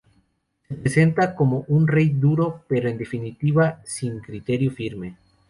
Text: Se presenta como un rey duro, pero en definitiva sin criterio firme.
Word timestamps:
Se 0.67 0.73
presenta 0.73 1.35
como 1.35 1.63
un 1.67 1.87
rey 1.87 2.09
duro, 2.09 2.65
pero 2.67 2.89
en 2.89 2.97
definitiva 2.97 3.79
sin 3.85 4.19
criterio 4.19 4.71
firme. 4.71 5.15